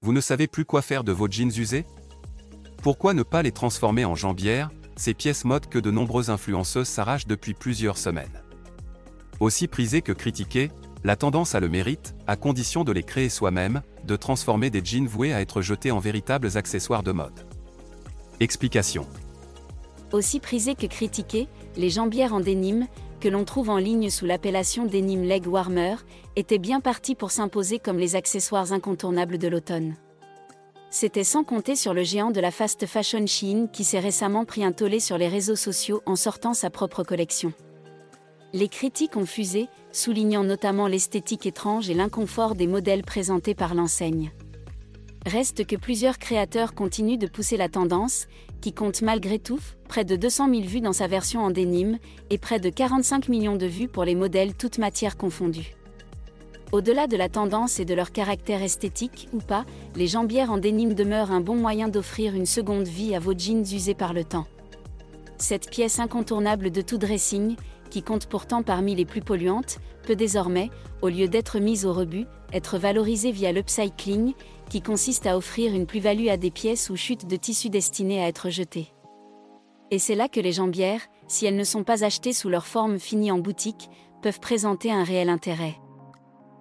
[0.00, 1.84] Vous ne savez plus quoi faire de vos jeans usés?
[2.82, 7.26] Pourquoi ne pas les transformer en jambières, ces pièces mode que de nombreuses influenceuses s'arrachent
[7.26, 8.42] depuis plusieurs semaines
[9.40, 10.70] Aussi prisées que critiquées,
[11.02, 15.08] la tendance a le mérite, à condition de les créer soi-même, de transformer des jeans
[15.08, 17.44] voués à être jetés en véritables accessoires de mode.
[18.38, 19.04] Explication.
[20.12, 22.86] Aussi prisées que critiquées, les jambières en dénime,
[23.20, 25.96] que l'on trouve en ligne sous l'appellation denim leg warmer,
[26.36, 29.94] étaient bien partis pour s'imposer comme les accessoires incontournables de l'automne.
[30.90, 34.64] C'était sans compter sur le géant de la fast fashion Shein qui s'est récemment pris
[34.64, 37.52] un tollé sur les réseaux sociaux en sortant sa propre collection.
[38.54, 44.32] Les critiques ont fusé, soulignant notamment l'esthétique étrange et l'inconfort des modèles présentés par l'enseigne.
[45.26, 48.28] Reste que plusieurs créateurs continuent de pousser la tendance,
[48.60, 51.98] qui compte malgré tout près de 200 000 vues dans sa version en dénime
[52.30, 55.74] et près de 45 millions de vues pour les modèles toutes matières confondues.
[56.70, 59.64] Au-delà de la tendance et de leur caractère esthétique ou pas,
[59.96, 63.62] les jambières en dénime demeurent un bon moyen d'offrir une seconde vie à vos jeans
[63.62, 64.46] usés par le temps.
[65.38, 67.56] Cette pièce incontournable de tout dressing,
[67.88, 70.70] qui compte pourtant parmi les plus polluantes, peut désormais,
[71.02, 74.34] au lieu d'être mise au rebut, être valorisée via l'upcycling,
[74.68, 78.28] qui consiste à offrir une plus-value à des pièces ou chutes de tissu destinées à
[78.28, 78.92] être jetées.
[79.90, 82.98] Et c'est là que les jambières, si elles ne sont pas achetées sous leur forme
[82.98, 83.88] finie en boutique,
[84.22, 85.76] peuvent présenter un réel intérêt.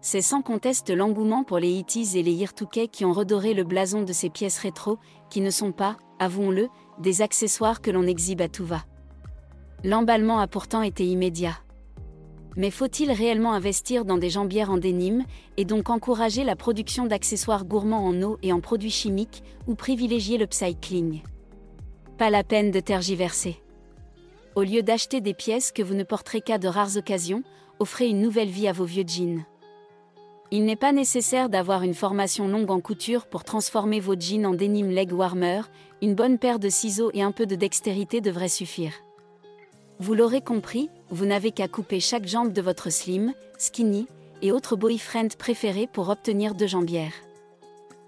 [0.00, 4.02] C'est sans conteste l'engouement pour les Itis et les Yirtukei qui ont redoré le blason
[4.02, 6.68] de ces pièces rétro, qui ne sont pas, avouons-le,
[7.00, 8.84] des accessoires que l'on exhibe à tout va.
[9.84, 11.56] L'emballement a pourtant été immédiat.
[12.56, 15.24] Mais faut-il réellement investir dans des jambières en dénime,
[15.56, 20.36] et donc encourager la production d'accessoires gourmands en eau et en produits chimiques, ou privilégier
[20.36, 21.22] le cycling
[22.16, 23.62] Pas la peine de tergiverser.
[24.56, 27.44] Au lieu d'acheter des pièces que vous ne porterez qu'à de rares occasions,
[27.78, 29.44] offrez une nouvelle vie à vos vieux jeans.
[30.50, 34.54] Il n'est pas nécessaire d'avoir une formation longue en couture pour transformer vos jeans en
[34.54, 35.60] denim leg warmer,
[36.02, 38.94] une bonne paire de ciseaux et un peu de dextérité devraient suffire.
[40.00, 44.06] Vous l'aurez compris, vous n'avez qu'à couper chaque jambe de votre slim, skinny
[44.42, 47.14] et autres boyfriend préférés pour obtenir deux jambières.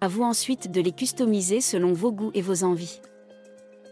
[0.00, 3.00] À vous ensuite de les customiser selon vos goûts et vos envies.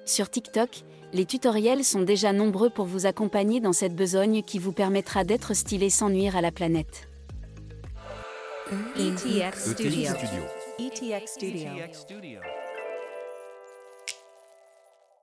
[0.07, 4.73] Sur TikTok, les tutoriels sont déjà nombreux pour vous accompagner dans cette besogne qui vous
[4.73, 7.09] permettra d'être stylé sans nuire à la planète.
[8.97, 10.13] ETX Studio.
[10.79, 12.41] ETX Studio.